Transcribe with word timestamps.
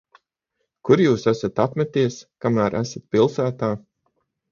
Kur 0.87 1.01
jūs 1.03 1.25
esat 1.31 1.61
apmeties, 1.63 2.17
kamēr 2.45 2.79
esat 2.81 3.05
pilsētā? 3.17 3.69